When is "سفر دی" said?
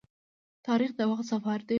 1.31-1.69